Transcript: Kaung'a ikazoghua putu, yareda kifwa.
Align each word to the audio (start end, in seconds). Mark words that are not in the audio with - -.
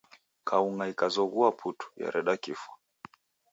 Kaung'a 0.47 0.85
ikazoghua 0.91 1.49
putu, 1.59 1.85
yareda 2.03 2.33
kifwa. 2.43 2.73